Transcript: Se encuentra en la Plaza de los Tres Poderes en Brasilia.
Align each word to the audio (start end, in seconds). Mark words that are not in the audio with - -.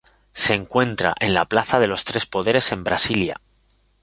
Se 0.33 0.55
encuentra 0.55 1.13
en 1.19 1.35
la 1.35 1.45
Plaza 1.45 1.79
de 1.79 1.85
los 1.85 2.05
Tres 2.05 2.25
Poderes 2.25 2.71
en 2.71 2.83
Brasilia. 2.83 3.39